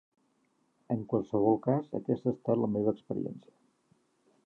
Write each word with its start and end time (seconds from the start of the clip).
En 0.95 1.03
qualsevol 1.11 1.59
cas, 1.67 1.91
aquesta 2.01 2.33
ha 2.33 2.35
estat 2.39 2.65
la 2.65 2.73
meva 2.79 2.95
experiència. 2.99 3.59